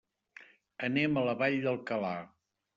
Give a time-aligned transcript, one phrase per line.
[0.87, 2.19] Anem a la Vall d'Alcalà.